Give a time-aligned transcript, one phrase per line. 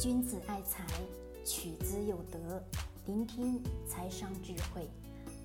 [0.00, 0.84] 君子爱财，
[1.44, 2.60] 取之有德。
[3.06, 4.90] 聆听财商智慧，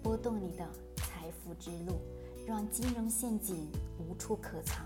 [0.02, 2.02] 拨动你的财富之路，
[2.48, 3.56] 让金融陷阱
[4.00, 4.84] 无处可藏。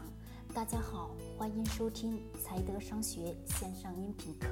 [0.54, 4.48] 大家好，欢迎收听财德商学线上音频课。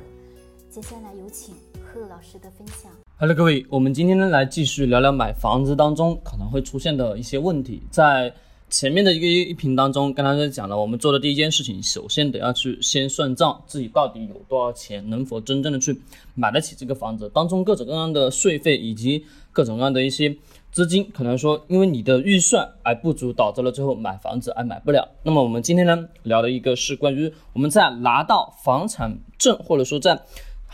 [0.69, 2.89] 接下来有请贺老师的分享。
[3.17, 7.83] Hello，各位，我们今天呢来继续聊聊买房子当中可能会出现的一些问题。
[7.91, 8.33] 在
[8.71, 16.01] 前面的一个音频当中，跟大家讲了，我们做的第一件事情，首先得要去先算账，自己到底有多少钱，能否真正的去
[16.35, 17.29] 买得起这个房子？
[17.33, 20.33] 当中各种各样的税费以及各种各样的一些
[20.71, 25.05] 资金，可能说因为你的预算而不足，导致了最后买房子而买不了。
[25.23, 30.17] 那么我们今天呢聊的一个是关于我们在拿到房产证，或者说在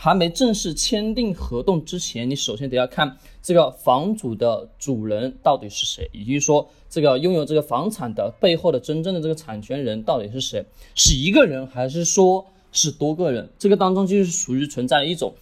[0.00, 13.50] 还没正式签订合同之前，你首先得要看这个房主的主人到底是谁，以及说这个拥有这个房产的背后的真正的这个产权人到底是谁，是一个人还是说是多个人？
[13.58, 15.34] 这个当中就是属于存在一种，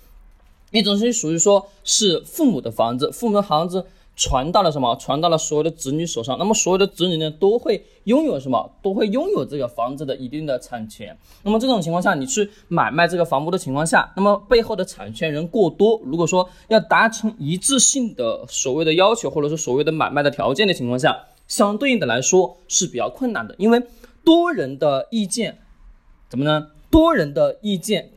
[0.71, 3.85] 一种是属于说是父母的房子，父母的房子。
[4.17, 4.97] 传到了什么？
[4.97, 6.39] 传到了所有的子女手上。
[6.39, 8.73] 那么所有的子女呢，都会拥有什么？
[8.83, 11.15] 都会拥有这个房子的一定的产权。
[11.43, 23.83] 那么这种情况下，你去买卖这个房屋的情况下，那么背后的产权人过多，如果说要达成一致性的所谓的要求，或者说所谓的买卖的条件的情况下，相对应的来说是比较困难的，因为
[24.25, 25.59] 多人的意见
[26.31, 26.69] 怎么呢？
[26.91, 28.13] 多人的意见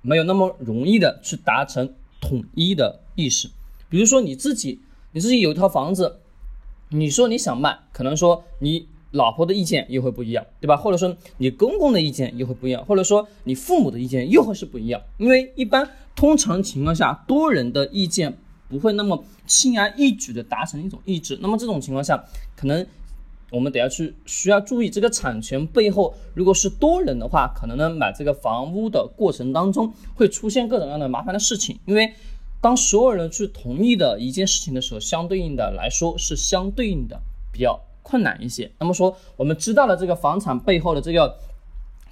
[0.00, 3.50] 没有那么容易的去达成统一的意识。
[3.90, 4.80] 比如说你自己。
[5.16, 6.18] 你自己有一套房子，
[6.90, 10.76] 你说你想卖，可能说你老婆的意见又会不一样，对吧？
[10.76, 15.00] 或者说你公公的意见又会不一样，或者说你父母的意见又会是不一样。
[15.16, 18.36] 因为一般通常情况下，多人的意见
[18.68, 21.38] 不会那么轻而易举的达成一种一致。
[21.40, 22.22] 那么这种情况下，
[22.54, 22.86] 可能
[23.50, 32.12] 我们得要去需要注意这个产权背后，如果是多人的话，可能呢买这个房屋的过程当中会出现各种各样的麻烦的事情，因为。
[32.60, 37.20] 当所有人去同意的一件事情的时候，相对应的来说是相对应的
[37.52, 38.72] 比较困难一些。
[38.78, 41.38] 那么说，我们知道了这个房产背后的这个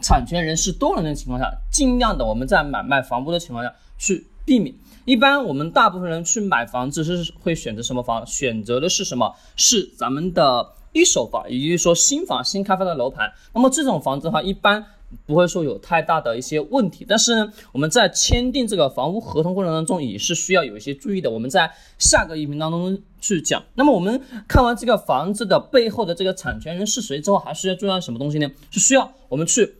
[0.00, 4.74] 产权人是多人的情况下，尽量的我们在买卖房屋的情况下去避免。
[5.04, 8.26] 一般我们大部分人去买房子是会选择什么房？
[8.26, 9.34] 选择的是什么？
[9.56, 13.32] 是咱们的一手房，也就是说新房、新开发的楼盘。
[13.52, 14.86] 那么这种房子的话，一般。
[15.26, 21.30] 不会说有太大的一些问题，但是呢，我们在签订这个房屋合同过程当中也是需要有一些注意的。
[21.30, 23.62] 我们在下个音频当中去讲。
[23.74, 28.50] 那么我们看完这个房子的背后的这个产权人是谁之后，还需要注意到什么东西呢？
[28.70, 29.74] 是需要我们去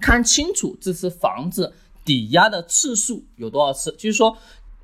[0.00, 1.72] 看清楚这次房子
[2.04, 4.36] 抵押的次数有多少次，就是说，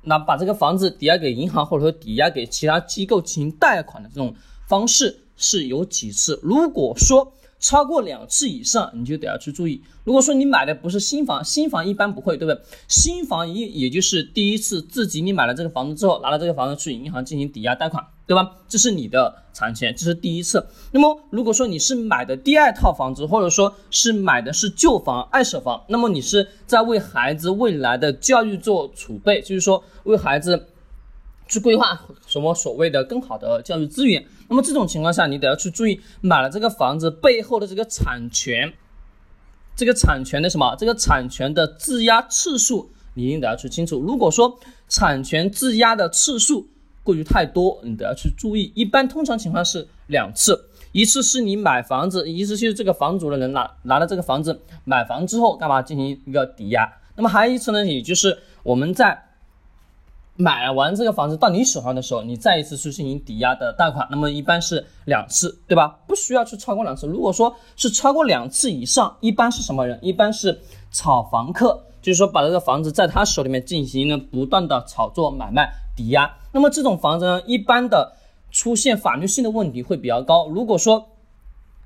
[0.03, 4.35] 那把这个房子抵押给银行或者说抵押给其他机构进行贷款的这种
[4.67, 6.39] 方式是有几次？
[6.43, 9.81] 如果说超过两次以上，你就得要去注意。
[10.03, 12.61] 如果说你买的不是新房，新房一般不会，对不对？
[12.87, 18.57] 新房也也就是第一次自己你买了这个房子之后，拿了这个房子去银行进行抵押贷款，对吧？
[18.67, 20.67] 这是你的产权，这是第一次。
[20.91, 30.67] 那么如果说你是买的第二套房子，或者说是买的是旧房、二手房，那么你是在为孩子未来的教育做储备，就是说为孩子。
[31.47, 38.73] 去规划什么所谓的更好的教育资源，那么这种情况下，你得要去注意买了这个房子背后的这个产权，
[39.75, 40.75] 这个产权的什么？
[40.75, 43.99] 这个产权的质押次数，你一定得要去清楚。
[43.99, 46.67] 如果说产权质押的次数
[47.03, 48.71] 过于太多，你得要去注意。
[48.73, 59.21] 一般通常情况是两次，一次是你买房子，一次就是这个房主的人拿拿了这个房子买房之后干嘛进行一个抵押，那么还有一次呢，也就是我们在。
[60.37, 65.97] 买完这个房子到你手上的时候，你再一次去进行抵押的贷款，那么一般是两次，对吧？
[66.05, 67.07] 不需要去超过两次。
[67.07, 69.97] 如果说是超过两次以上，一般是什么人？
[70.01, 70.59] 一般是
[70.91, 76.29] 炒房客，就是说把这个房子在他手里面进行了不断的炒作、买卖、抵押。
[76.51, 78.11] 那么这种房子呢，一般的
[78.51, 80.49] 出现法律性的问题会比较高。
[80.49, 81.07] 如果说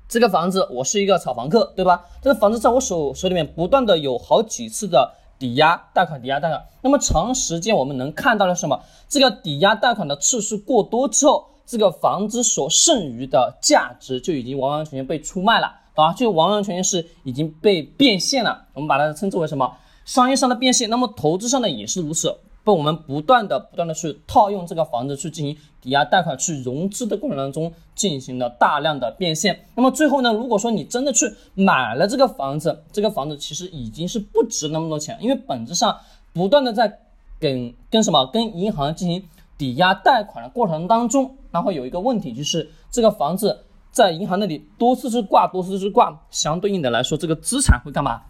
[0.08, 2.04] 这个房子我是一个炒房客，对吧？
[2.20, 5.14] 这个房子在我手手里面不断的有好几次的。
[5.40, 6.62] 抵押贷款，抵押贷款。
[6.82, 8.80] 那么长时间我们能看到的是什么？
[9.08, 18.66] 这个抵押贷款的次数过多之后，这个房子所剩余的价值就已经完完全全被出卖了，啊，就完完全全是已经被变现了。
[18.74, 19.76] 我们把它称之为什么？
[20.04, 20.90] 商业上的变现。
[20.90, 22.36] 那么投资上的也是如此。
[22.62, 29.64] 被我们不断的、不断的去套用这个房子去进行抵押贷款、去融资的过程当中，进行了大量的变现。
[29.74, 35.98] 那么最后呢，如果说你真的去买了这个房子，这个房子其实已经是不值那么多钱，因为本质上
[36.32, 37.00] 不断的在
[37.38, 39.22] 跟跟什么跟银行进行
[39.56, 48.22] 抵押贷款的过程当中，那会有一个问题，就是这个房子在银行那里多次去挂，多次去挂，相对应的来说，这个资产会干嘛？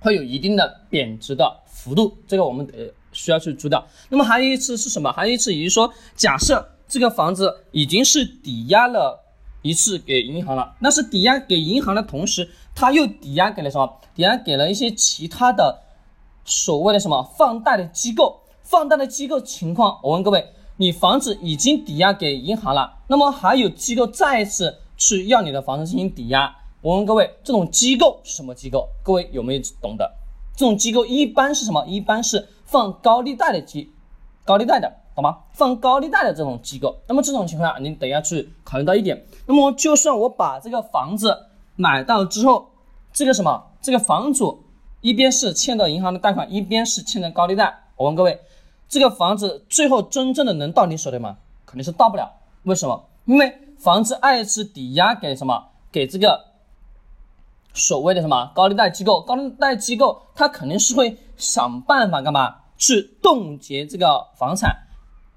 [0.00, 3.82] 会有一定的贬值的幅度，这个我们得需要去租掉。
[4.10, 5.10] 那么还有一次是什么？
[5.10, 9.24] 还有一次也就是说，假设这个房子已经是抵押了
[9.62, 13.90] 一次给银行了，那是抵押给银行的同时，他又抵押给了什么？
[14.14, 15.82] 抵押给了一些其他的
[16.44, 18.40] 所谓的什么放贷的机构。
[18.62, 26.56] 放贷的机构情况，我问各位，你房子已经抵押给银行了，那么还有机构再一次去要你的房子进行抵押？
[26.80, 28.88] 我问各位，这种机构是什么机构？
[29.02, 30.10] 各位有没有懂的？
[30.56, 31.84] 这种机构一般是什么？
[31.86, 33.92] 一般是放高利贷的机，
[34.44, 35.38] 高利贷的，懂吗？
[35.52, 36.96] 放高利贷的这种机构。
[37.06, 39.26] 那么这种情况下，你等下去考虑到一点。
[39.46, 41.46] 那么就算我把这个房子
[41.76, 42.70] 买到之后，
[43.12, 43.70] 这个什么？
[43.80, 44.64] 这个房主
[45.00, 47.82] 一边是欠的银行的贷款，一边是欠的高利贷。
[47.96, 48.40] 我问各位，
[48.88, 51.36] 这个房子最后真正的能到你手里吗？
[51.66, 52.32] 肯定是到不了。
[52.62, 53.04] 为什么？
[53.26, 55.68] 因为房子二次抵押给什么？
[55.92, 56.46] 给这个。
[57.76, 64.76] 所谓的什么高利贷机构，高利贷机构它肯定是会想办法干嘛去冻结这个房产，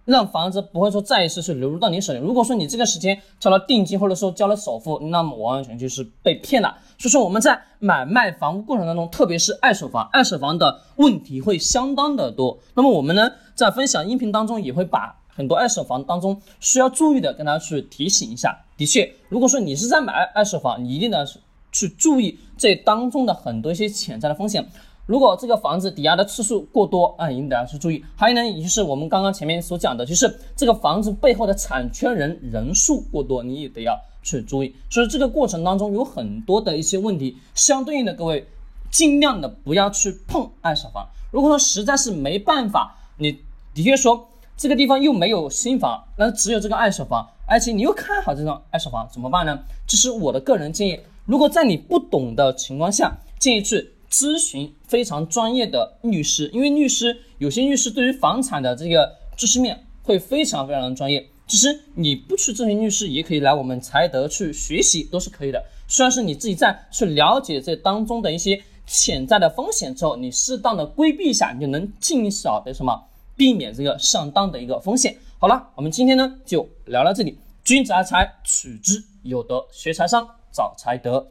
[0.06, 2.20] 让房子不会说再一次是流入到你手里。
[2.20, 6.78] 如果说你这个时间交了定金或者说交了首付，那么完完全就是被骗了。
[6.98, 12.58] 所以说我们在买卖房屋过程当中，特别是二手房，二手房的问题会相当的多。
[12.74, 18.58] 那么我们呢在分享音频当中也会把很多二手房当中需要注意的跟大家去提醒一下。
[18.76, 21.40] 的确，如果说你是在买二二手房，你一定呢是。
[21.70, 24.68] 去注意这当中的很多一些潜在的风险。
[25.08, 28.04] 如果这个房子抵押的次数过多啊，一定得要去注意。
[28.18, 34.76] 还有呢，也就是我们刚刚前面所讲的，就是这个房子背后的产权人人数过多，你也得要去注意。
[34.90, 38.46] 所以这个过程当中有很多的一些问题，相对应的各位
[38.92, 41.08] 尽量的不要去碰二手房。
[41.32, 43.32] 如果说实在是没办法，你
[43.74, 44.28] 的确说
[44.58, 49.58] 这个地方又没有新房，那只有这个二手房，而且你又看好这种二手房，怎么办呢？
[49.88, 51.00] 这是我的个人建议。
[51.26, 61.24] 如果在你不懂的情况下，建议去咨询非常专业的律师，因为律师有些律师对于房产的这个知识面会非常非常的专业。
[61.46, 65.64] 其实你不去咨询律师，也可以来我们财德去学习，都是可以的。
[65.88, 73.00] 虽然是你自己在去了解这当中的一些潜在的风险之后，你适当的规避一下，你就能尽少的什么
[73.36, 75.16] 避免这个上当的一个风险。
[75.38, 77.38] 好了，我们今天呢就聊到这里。
[77.64, 80.28] 君子爱财，取之有德，学财商。
[80.52, 81.24] 找财德。